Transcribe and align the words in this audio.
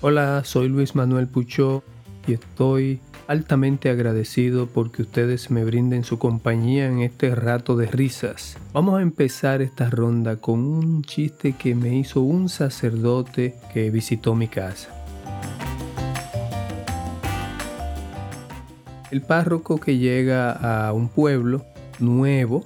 Hola, 0.00 0.42
soy 0.44 0.68
Luis 0.68 0.94
Manuel 0.94 1.26
Puchó 1.26 1.82
y 2.28 2.34
estoy 2.34 3.00
altamente 3.26 3.90
agradecido 3.90 4.68
porque 4.68 5.02
ustedes 5.02 5.50
me 5.50 5.64
brinden 5.64 6.04
su 6.04 6.20
compañía 6.20 6.86
en 6.86 7.00
este 7.00 7.34
rato 7.34 7.74
de 7.74 7.88
risas. 7.88 8.56
Vamos 8.72 8.96
a 8.96 9.02
empezar 9.02 9.60
esta 9.60 9.90
ronda 9.90 10.36
con 10.36 10.60
un 10.60 11.02
chiste 11.02 11.54
que 11.54 11.74
me 11.74 11.96
hizo 11.96 12.20
un 12.20 12.48
sacerdote 12.48 13.56
que 13.74 13.90
visitó 13.90 14.36
mi 14.36 14.46
casa. 14.46 14.88
El 19.10 19.22
párroco 19.22 19.80
que 19.80 19.98
llega 19.98 20.52
a 20.52 20.92
un 20.92 21.08
pueblo 21.08 21.64
nuevo 21.98 22.62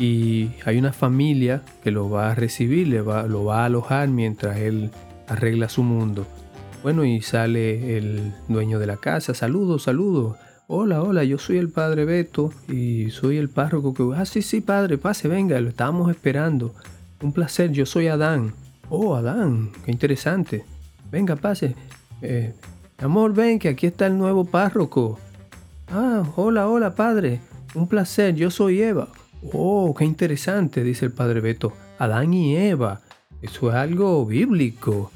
y 0.00 0.50
hay 0.64 0.78
una 0.78 0.92
familia 0.92 1.62
que 1.84 1.92
lo 1.92 2.10
va 2.10 2.32
a 2.32 2.34
recibir, 2.34 2.88
le 2.88 3.02
va, 3.02 3.22
lo 3.28 3.44
va 3.44 3.62
a 3.62 3.66
alojar 3.66 4.08
mientras 4.08 4.56
él 4.56 4.90
arregla 5.28 5.68
su 5.68 5.84
mundo. 5.84 6.26
Bueno, 6.82 7.04
y 7.04 7.22
sale 7.22 7.96
el 7.96 8.34
dueño 8.48 8.80
de 8.80 8.88
la 8.88 8.96
casa, 8.96 9.34
saludos, 9.34 9.84
saludos. 9.84 10.36
Hola, 10.66 11.00
hola, 11.00 11.22
yo 11.22 11.38
soy 11.38 11.58
el 11.58 11.68
padre 11.68 12.04
Beto 12.04 12.52
y 12.68 13.10
soy 13.10 13.36
el 13.36 13.48
párroco 13.48 13.94
que... 13.94 14.18
Ah, 14.18 14.26
sí, 14.26 14.42
sí, 14.42 14.60
padre, 14.60 14.98
pase, 14.98 15.28
venga, 15.28 15.60
lo 15.60 15.68
estábamos 15.68 16.10
esperando. 16.10 16.74
Un 17.20 17.32
placer, 17.32 17.70
yo 17.70 17.86
soy 17.86 18.08
Adán. 18.08 18.54
Oh, 18.88 19.14
Adán, 19.14 19.70
qué 19.84 19.92
interesante. 19.92 20.64
Venga, 21.08 21.36
pase. 21.36 21.76
Eh, 22.20 22.52
amor, 22.98 23.32
ven, 23.32 23.60
que 23.60 23.68
aquí 23.68 23.86
está 23.86 24.06
el 24.06 24.18
nuevo 24.18 24.44
párroco. 24.44 25.20
Ah, 25.88 26.24
hola, 26.34 26.68
hola, 26.68 26.96
padre. 26.96 27.40
Un 27.74 27.86
placer, 27.86 28.34
yo 28.34 28.50
soy 28.50 28.82
Eva. 28.82 29.06
Oh, 29.52 29.94
qué 29.96 30.04
interesante, 30.04 30.82
dice 30.82 31.04
el 31.04 31.12
padre 31.12 31.40
Beto. 31.40 31.72
Adán 32.00 32.34
y 32.34 32.56
Eva. 32.56 33.02
Eso 33.40 33.68
es 33.68 33.76
algo 33.76 34.26
bíblico. 34.26 35.12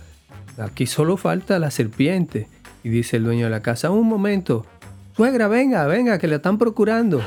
Aquí 0.58 0.86
solo 0.86 1.16
falta 1.16 1.58
la 1.58 1.70
serpiente. 1.70 2.48
Y 2.82 2.88
dice 2.88 3.16
el 3.16 3.24
dueño 3.24 3.46
de 3.46 3.50
la 3.50 3.60
casa, 3.60 3.90
un 3.90 4.08
momento. 4.08 4.64
Suegra, 5.16 5.48
venga, 5.48 5.86
venga, 5.86 6.18
que 6.18 6.28
le 6.28 6.36
están 6.36 6.58
procurando. 6.58 7.20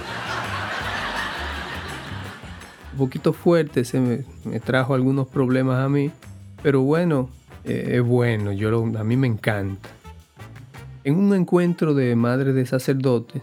Un 2.94 2.98
poquito 2.98 3.34
fuerte, 3.34 3.86
se 3.86 4.00
me, 4.00 4.60
trajo 4.60 4.94
algunos 4.94 5.28
problemas 5.28 5.84
a 5.84 5.90
mí. 5.90 6.12
Pero 6.64 6.82
bueno, 6.82 7.30
eh, 7.64 7.96
es 7.96 8.04
bueno, 8.04 8.52
yo 8.52 8.86
a 8.98 9.04
mí 9.04 9.18
me 9.18 9.28
encanta. 9.28 9.90
En 11.04 11.16
un 11.16 11.34
encuentro 11.34 11.94
de 11.94 12.16
madres 12.16 12.56
de 12.56 12.66
sacerdotes, 12.66 13.42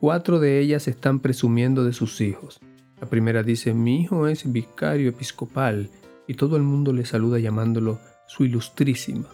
cuatro 0.00 0.40
de 0.40 0.60
ellas 0.60 0.88
están 0.88 1.20
presumiendo 1.20 1.84
de 1.84 1.92
sus 1.92 2.20
hijos. 2.20 2.60
La 3.00 3.08
primera 3.08 3.42
dice, 3.42 3.74
mi 3.74 4.00
hijo 4.00 4.26
es 4.26 4.50
vicario 4.50 5.10
episcopal 5.10 5.88
y 6.26 6.34
todo 6.34 6.56
el 6.56 6.62
mundo 6.62 6.92
le 6.92 7.04
saluda 7.04 7.38
llamándolo 7.38 7.98
su 8.26 8.44
ilustrísima. 8.44 9.26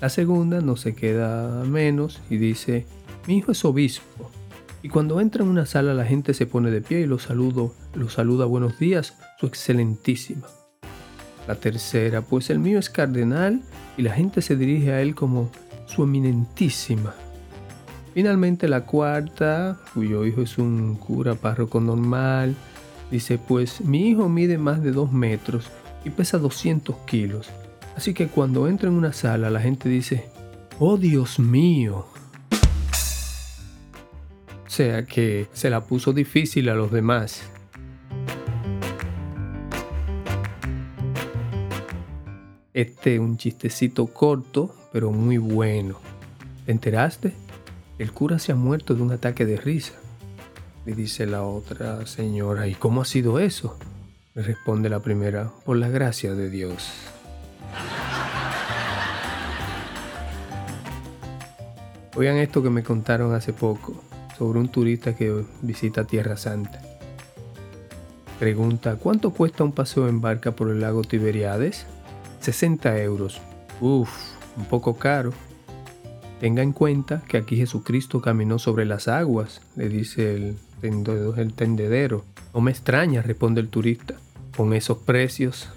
La 0.00 0.08
segunda 0.08 0.60
no 0.60 0.76
se 0.76 0.94
queda 0.94 1.64
menos 1.64 2.20
y 2.28 2.36
dice, 2.36 2.86
mi 3.28 3.36
hijo 3.36 3.52
es 3.52 3.64
obispo. 3.64 4.30
Y 4.82 4.88
cuando 4.88 5.20
entra 5.20 5.44
en 5.44 5.50
una 5.50 5.64
sala 5.64 5.94
la 5.94 6.04
gente 6.04 6.34
se 6.34 6.46
pone 6.46 6.72
de 6.72 6.80
pie 6.80 7.00
y 7.00 7.06
lo, 7.06 7.20
saludo, 7.20 7.72
lo 7.94 8.08
saluda 8.08 8.46
buenos 8.46 8.80
días, 8.80 9.14
su 9.38 9.46
excelentísima. 9.46 10.48
La 11.46 11.54
tercera, 11.54 12.22
pues 12.22 12.50
el 12.50 12.58
mío 12.58 12.80
es 12.80 12.90
cardenal 12.90 13.62
y 13.96 14.02
la 14.02 14.12
gente 14.12 14.42
se 14.42 14.56
dirige 14.56 14.92
a 14.92 15.00
él 15.00 15.14
como 15.14 15.50
su 15.86 16.02
eminentísima. 16.02 17.14
Finalmente 18.12 18.66
la 18.66 18.84
cuarta, 18.84 19.78
cuyo 19.94 20.26
hijo 20.26 20.42
es 20.42 20.58
un 20.58 20.96
cura 20.96 21.36
párroco 21.36 21.80
normal, 21.80 22.56
dice 23.10 23.38
pues 23.38 23.80
mi 23.82 24.08
hijo 24.08 24.28
mide 24.28 24.58
más 24.58 24.82
de 24.82 24.90
dos 24.90 25.12
metros 25.12 25.70
y 26.04 26.10
pesa 26.10 26.38
200 26.38 26.96
kilos. 27.06 27.50
Así 27.96 28.14
que 28.14 28.28
cuando 28.28 28.68
entra 28.68 28.88
en 28.88 28.94
una 28.94 29.12
sala 29.12 29.50
la 29.50 29.60
gente 29.60 29.88
dice, 29.88 30.28
oh 30.78 30.96
Dios 30.96 31.38
mío. 31.38 32.06
O 34.66 34.70
sea 34.74 35.04
que 35.04 35.48
se 35.52 35.68
la 35.68 35.82
puso 35.82 36.12
difícil 36.12 36.68
a 36.70 36.74
los 36.74 36.90
demás. 36.90 37.42
Este 42.72 43.16
es 43.16 43.20
un 43.20 43.36
chistecito 43.36 44.06
corto, 44.06 44.74
pero 44.92 45.12
muy 45.12 45.36
bueno. 45.36 46.00
¿Te 46.64 46.72
enteraste? 46.72 47.34
El 47.98 48.12
cura 48.12 48.38
se 48.38 48.52
ha 48.52 48.54
muerto 48.54 48.94
de 48.94 49.02
un 49.02 49.12
ataque 49.12 49.44
de 49.44 49.58
risa. 49.58 49.92
Le 50.86 50.94
dice 50.94 51.26
la 51.26 51.42
otra 51.42 52.06
señora, 52.06 52.66
¿y 52.66 52.74
cómo 52.74 53.02
ha 53.02 53.04
sido 53.04 53.38
eso? 53.38 53.78
Responde 54.34 54.88
la 54.88 55.00
primera, 55.00 55.50
por 55.66 55.76
la 55.76 55.90
gracia 55.90 56.32
de 56.34 56.48
Dios. 56.48 56.90
Oigan 62.16 62.38
esto 62.38 62.62
que 62.62 62.70
me 62.70 62.82
contaron 62.82 63.34
hace 63.34 63.52
poco 63.52 64.02
sobre 64.38 64.58
un 64.58 64.68
turista 64.68 65.14
que 65.14 65.44
visita 65.60 66.04
Tierra 66.04 66.38
Santa. 66.38 66.80
Pregunta, 68.38 68.96
¿cuánto 68.96 69.32
cuesta 69.32 69.64
un 69.64 69.72
paseo 69.72 70.08
en 70.08 70.22
barca 70.22 70.52
por 70.52 70.70
el 70.70 70.80
lago 70.80 71.02
Tiberiades? 71.02 71.84
60 72.40 72.98
euros. 73.02 73.38
Uf, 73.82 74.08
un 74.56 74.64
poco 74.64 74.96
caro. 74.96 75.34
Tenga 76.40 76.62
en 76.62 76.72
cuenta 76.72 77.22
que 77.28 77.36
aquí 77.36 77.56
Jesucristo 77.56 78.22
caminó 78.22 78.58
sobre 78.58 78.86
las 78.86 79.08
aguas, 79.08 79.60
le 79.76 79.90
dice 79.90 80.34
el, 80.34 80.56
el 80.82 81.52
tendedero. 81.52 82.24
No 82.54 82.60
me 82.60 82.70
extraña, 82.70 83.22
responde 83.22 83.60
el 83.60 83.68
turista, 83.68 84.14
con 84.56 84.74
esos 84.74 84.98
precios. 84.98 85.70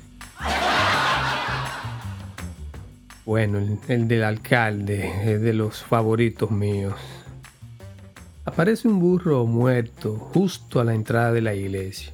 Bueno, 3.25 3.59
el, 3.87 4.07
del 4.07 4.23
alcalde 4.23 5.33
es 5.33 5.41
de 5.41 5.53
los 5.53 5.83
favoritos 5.83 6.51
míos. 6.51 6.93
Aparece 8.43 8.87
un 8.87 8.99
burro 8.99 9.45
muerto 9.45 10.15
justo 10.17 10.79
a 10.79 10.83
la 10.83 10.93
entrada 10.93 11.31
de 11.31 11.41
la 11.41 11.55
iglesia. 11.55 12.11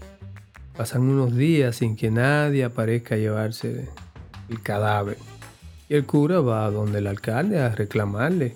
Pasan 0.77 1.01
unos 1.01 1.35
días 1.35 1.75
sin 1.75 1.97
que 1.97 2.11
nadie 2.11 2.63
aparezca 2.63 3.15
a 3.15 3.17
llevarse 3.17 3.89
el 4.47 4.61
cadáver. 4.61 5.17
Y 5.89 5.95
el 5.95 6.05
cura 6.05 6.39
va 6.39 6.65
a 6.65 6.71
donde 6.71 6.99
el 6.99 7.07
alcalde 7.07 7.59
a 7.59 7.69
reclamarle. 7.69 8.55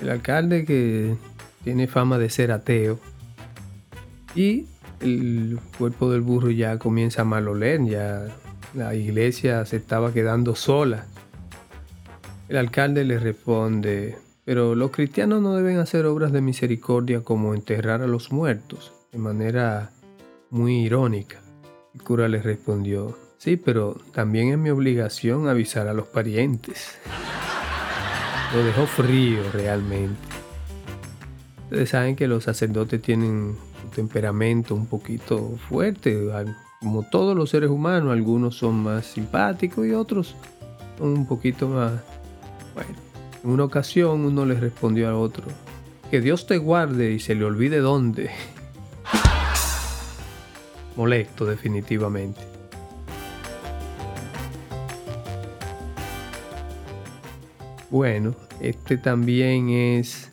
El 0.00 0.10
alcalde 0.10 0.64
que 0.64 1.14
tiene 1.62 1.86
fama 1.86 2.18
de 2.18 2.30
ser 2.30 2.50
ateo. 2.50 2.98
Y 4.34 4.66
el 5.00 5.58
cuerpo 5.78 6.10
del 6.10 6.20
burro 6.20 6.50
ya 6.50 6.78
comienza 6.78 7.22
a 7.22 7.24
maloler, 7.24 7.84
ya 7.84 8.26
la 8.74 8.94
iglesia 8.94 9.64
se 9.66 9.76
estaba 9.76 10.12
quedando 10.12 10.54
sola. 10.54 11.06
El 12.48 12.56
alcalde 12.56 13.04
le 13.04 13.18
responde, 13.18 14.16
pero 14.44 14.74
los 14.74 14.90
cristianos 14.90 15.40
no 15.40 15.54
deben 15.54 15.78
hacer 15.78 16.06
obras 16.06 16.32
de 16.32 16.40
misericordia 16.40 17.22
como 17.22 17.54
enterrar 17.54 18.02
a 18.02 18.06
los 18.06 18.32
muertos, 18.32 18.92
de 19.12 19.18
manera 19.18 19.90
muy 20.50 20.84
irónica. 20.84 21.40
El 21.94 22.02
cura 22.02 22.28
le 22.28 22.40
respondió, 22.40 23.16
Sí, 23.40 23.56
pero 23.56 23.98
también 24.12 24.50
es 24.50 24.58
mi 24.58 24.68
obligación 24.68 25.48
avisar 25.48 25.88
a 25.88 25.94
los 25.94 26.06
parientes. 26.06 26.98
Lo 28.54 28.62
dejó 28.62 28.86
frío 28.86 29.40
realmente. 29.54 30.20
Ustedes 31.64 31.88
saben 31.88 32.16
que 32.16 32.28
los 32.28 32.44
sacerdotes 32.44 33.00
tienen 33.00 33.56
temperamento 33.90 34.74
un 34.74 34.86
poquito 34.86 35.56
fuerte, 35.68 36.28
como 36.80 37.02
todos 37.02 37.36
los 37.36 37.50
seres 37.50 37.70
humanos, 37.70 38.12
algunos 38.12 38.56
son 38.56 38.82
más 38.82 39.06
simpáticos 39.06 39.86
y 39.86 39.92
otros 39.92 40.34
un 40.98 41.26
poquito 41.26 41.68
más... 41.68 41.92
Bueno, 42.74 42.90
en 43.42 43.50
una 43.50 43.64
ocasión 43.64 44.24
uno 44.24 44.46
le 44.46 44.54
respondió 44.54 45.08
al 45.08 45.14
otro, 45.14 45.44
que 46.10 46.20
Dios 46.20 46.46
te 46.46 46.58
guarde 46.58 47.12
y 47.12 47.20
se 47.20 47.34
le 47.34 47.44
olvide 47.44 47.78
dónde. 47.78 48.30
Molesto 50.96 51.46
definitivamente. 51.46 52.40
Bueno, 57.90 58.36
este 58.60 58.98
también 58.98 59.70
es 59.70 60.30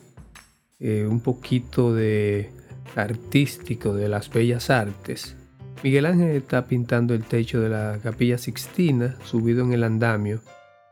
eh, 0.78 1.06
un 1.08 1.20
poquito 1.20 1.92
de 1.92 2.52
artístico 2.96 3.94
de 3.94 4.08
las 4.08 4.30
bellas 4.30 4.70
artes. 4.70 5.36
Miguel 5.82 6.06
Ángel 6.06 6.30
está 6.30 6.66
pintando 6.66 7.14
el 7.14 7.24
techo 7.24 7.60
de 7.60 7.68
la 7.68 7.98
capilla 8.02 8.38
Sixtina, 8.38 9.16
subido 9.24 9.64
en 9.64 9.72
el 9.72 9.84
andamio, 9.84 10.40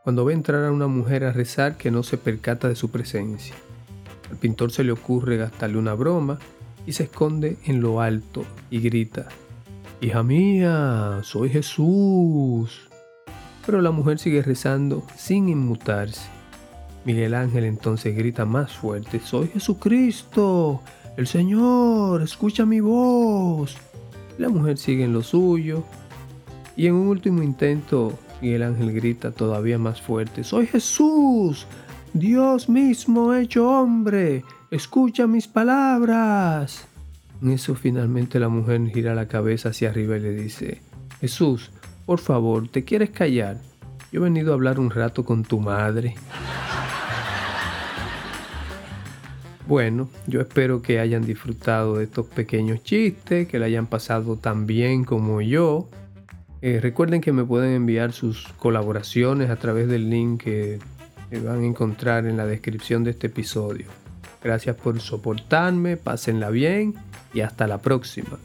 cuando 0.05 0.25
ve 0.25 0.35
entrar 0.35 0.65
a 0.65 0.73
una 0.73 0.87
mujer 0.87 1.25
a 1.25 1.33
rezar 1.33 1.77
que 1.77 1.91
no 1.91 2.03
se 2.03 2.19
percata 2.19 2.69
de 2.69 2.77
su 2.77 2.91
presencia. 2.91 3.55
Al 4.31 4.37
pintor 4.37 4.71
se 4.71 4.85
le 4.85 4.93
ocurre 4.93 5.37
gastarle 5.37 5.79
una 5.79 5.95
broma 5.95 6.39
y 6.87 6.93
se 6.93 7.05
esconde 7.05 7.57
en 7.65 7.81
lo 7.81 8.01
alto 8.01 8.45
y 8.71 8.81
grita, 8.81 9.29
Hija 9.99 10.23
mía, 10.23 11.21
soy 11.23 11.49
Jesús. 11.49 12.89
Pero 13.65 13.81
la 13.81 13.91
mujer 13.91 14.19
sigue 14.19 14.43
rezando 14.43 15.03
sin 15.17 15.49
inmutarse. 15.49 16.29
Miguel 17.07 17.33
Ángel 17.33 17.65
entonces 17.65 18.15
grita 18.15 18.45
más 18.45 18.73
fuerte, 18.73 19.21
soy 19.21 19.49
Jesucristo, 19.49 20.83
el 21.17 21.27
Señor, 21.27 22.23
escucha 22.23 22.67
mi 22.67 22.81
voz. 22.81 23.77
La 24.39 24.49
mujer 24.49 24.79
sigue 24.79 25.05
en 25.05 25.13
lo 25.13 25.23
suyo 25.23 25.85
y 26.77 26.87
en 26.87 26.95
un 26.95 27.09
último 27.09 27.43
intento 27.43 28.19
el 28.55 28.63
ángel 28.63 28.93
grita 28.93 29.31
todavía 29.31 29.79
más 29.79 30.01
fuerte, 30.01 30.45
Soy 30.45 30.67
Jesús, 30.67 31.67
Dios 32.13 32.69
mismo 32.69 33.35
hecho 33.35 33.69
hombre, 33.69 34.45
escucha 34.71 35.27
mis 35.27 35.49
palabras. 35.49 36.87
En 37.43 37.51
eso 37.51 37.75
finalmente 37.75 38.41
la 38.41 38.49
mujer 38.49 38.87
gira 38.93 39.15
la 39.15 39.29
cabeza 39.29 39.71
hacia 39.71 39.91
arriba 39.91 40.17
y 40.17 40.21
le 40.21 40.33
dice, 40.33 40.81
Jesús, 41.21 41.71
por 42.05 42.19
favor, 42.19 42.69
¿te 42.69 42.85
quieres 42.85 43.11
callar? 43.11 43.59
Yo 44.13 44.21
he 44.21 44.25
venido 44.25 44.53
a 44.53 44.55
hablar 44.55 44.79
un 44.79 44.91
rato 44.91 45.25
con 45.25 45.45
tu 45.45 45.61
madre. 45.61 46.15
Bueno, 49.67 50.09
yo 50.29 50.41
espero 50.41 50.81
que 50.81 51.01
hayan 51.01 51.27
disfrutado 51.27 51.97
de 51.97 52.05
estos 52.05 52.27
pequeños 52.27 52.85
chistes, 52.85 53.49
que 53.49 53.59
la 53.59 53.67
hayan 53.67 53.87
pasado 53.87 54.37
tan 54.37 54.67
bien 54.67 55.05
como 55.05 55.41
yo. 55.41 55.89
Eh, 56.63 56.79
recuerden 56.81 57.21
que 57.21 57.33
me 57.33 57.45
pueden 57.45 57.73
enviar 57.73 58.13
sus 58.13 58.47
colaboraciones 58.59 59.51
a 59.51 59.57
través 59.57 59.89
del 59.89 60.09
link 60.09 60.43
que 60.43 60.79
van 61.45 61.63
a 61.63 61.67
encontrar 61.67 62.27
en 62.27 62.37
la 62.37 62.47
descripción 62.47 63.03
de 63.03 63.11
este 63.11 63.27
episodio. 63.27 63.87
Gracias 64.43 64.77
por 64.77 65.01
soportarme, 65.01 65.97
pásenla 65.97 66.51
bien 66.51 66.95
y 67.35 67.41
hasta 67.41 67.67
la 67.67 67.79
próxima. 67.79 68.39